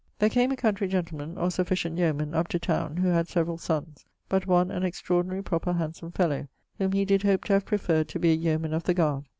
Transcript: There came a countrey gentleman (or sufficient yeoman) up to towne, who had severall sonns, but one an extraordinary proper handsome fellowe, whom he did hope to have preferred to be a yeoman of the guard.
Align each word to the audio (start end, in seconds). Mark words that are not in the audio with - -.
There 0.17 0.29
came 0.31 0.51
a 0.51 0.55
countrey 0.55 0.87
gentleman 0.87 1.37
(or 1.37 1.51
sufficient 1.51 1.99
yeoman) 1.99 2.33
up 2.33 2.47
to 2.47 2.57
towne, 2.57 2.97
who 2.97 3.09
had 3.09 3.27
severall 3.27 3.59
sonns, 3.59 4.03
but 4.29 4.47
one 4.47 4.71
an 4.71 4.81
extraordinary 4.81 5.43
proper 5.43 5.73
handsome 5.73 6.11
fellowe, 6.11 6.47
whom 6.79 6.93
he 6.93 7.05
did 7.05 7.21
hope 7.21 7.43
to 7.43 7.53
have 7.53 7.65
preferred 7.65 8.07
to 8.07 8.17
be 8.17 8.31
a 8.31 8.35
yeoman 8.35 8.73
of 8.73 8.85
the 8.85 8.95
guard. 8.95 9.25